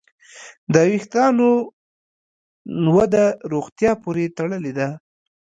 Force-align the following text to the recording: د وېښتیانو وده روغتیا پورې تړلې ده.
د 0.73 0.75
وېښتیانو 0.91 1.49
وده 2.95 3.25
روغتیا 3.53 3.91
پورې 4.03 4.25
تړلې 4.37 4.71
ده. 4.79 4.89